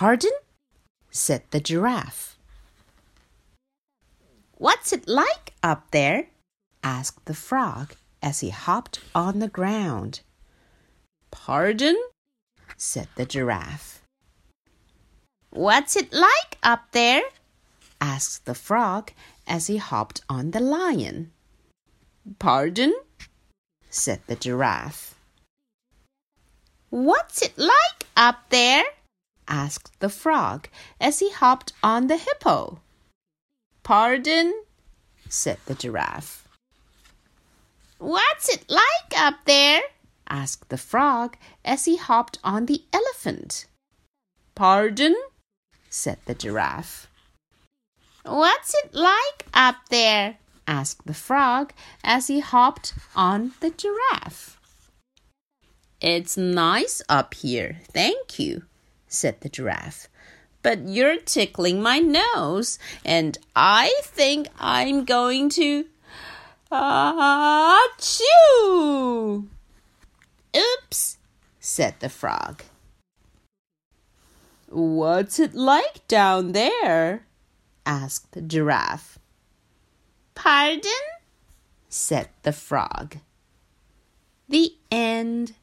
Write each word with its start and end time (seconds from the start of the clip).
Pardon? 0.00 0.32
said 1.10 1.42
the 1.50 1.60
giraffe. 1.60 2.38
What's 4.56 4.94
it 4.94 5.06
like 5.06 5.52
up 5.62 5.90
there? 5.90 6.28
asked 6.82 7.26
the 7.26 7.34
frog 7.34 7.92
as 8.22 8.40
he 8.40 8.48
hopped 8.48 9.00
on 9.14 9.40
the 9.40 9.48
ground. 9.48 10.22
Pardon? 11.30 11.96
said 12.78 13.08
the 13.16 13.26
giraffe. 13.26 14.00
What's 15.50 15.96
it 15.96 16.14
like 16.14 16.56
up 16.62 16.92
there? 16.92 17.24
asked 18.00 18.46
the 18.46 18.54
frog 18.54 19.12
as 19.46 19.66
he 19.66 19.76
hopped 19.76 20.22
on 20.30 20.52
the 20.52 20.60
lion. 20.60 21.30
Pardon? 22.38 22.94
said 23.90 24.22
the 24.28 24.36
giraffe. 24.36 25.14
What's 26.88 27.42
it 27.42 27.58
like 27.58 28.06
up 28.16 28.48
there? 28.48 28.84
Asked 29.50 29.98
the 30.00 30.08
frog 30.08 30.68
as 31.00 31.18
he 31.18 31.30
hopped 31.30 31.72
on 31.82 32.06
the 32.06 32.16
hippo. 32.16 32.80
Pardon? 33.82 34.54
said 35.28 35.58
the 35.66 35.74
giraffe. 35.74 36.48
What's 37.98 38.48
it 38.48 38.64
like 38.70 39.12
up 39.14 39.44
there? 39.44 39.82
asked 40.28 40.68
the 40.68 40.78
frog 40.78 41.36
as 41.64 41.84
he 41.84 41.96
hopped 41.96 42.38
on 42.42 42.66
the 42.66 42.84
elephant. 42.92 43.66
Pardon? 44.54 45.16
said 45.90 46.18
the 46.24 46.34
giraffe. 46.34 47.08
What's 48.24 48.74
it 48.74 48.94
like 48.94 49.46
up 49.52 49.88
there? 49.90 50.38
asked 50.66 51.06
the 51.06 51.14
frog 51.14 51.72
as 52.04 52.28
he 52.28 52.38
hopped 52.40 52.94
on 53.16 53.52
the 53.60 53.70
giraffe. 53.70 54.56
It's 56.00 56.36
nice 56.36 57.02
up 57.08 57.34
here, 57.34 57.80
thank 57.92 58.38
you, 58.38 58.62
said 59.10 59.42
the 59.42 59.50
giraffe. 59.50 60.08
But 60.62 60.88
you're 60.88 61.18
tickling 61.18 61.82
my 61.82 61.98
nose, 61.98 62.78
and 63.04 63.36
I 63.54 63.92
think 64.02 64.48
I'm 64.58 65.04
going 65.04 65.50
to. 65.50 65.86
Ah, 66.72 67.78
Achoo! 67.98 69.46
Oops, 70.56 71.18
said 71.58 71.94
the 72.00 72.08
frog. 72.08 72.62
What's 74.68 75.40
it 75.40 75.54
like 75.54 76.06
down 76.06 76.52
there? 76.52 77.26
asked 77.84 78.32
the 78.32 78.40
giraffe. 78.40 79.18
Pardon? 80.34 80.92
said 81.88 82.28
the 82.42 82.52
frog. 82.52 83.16
The 84.48 84.74
end. 84.92 85.54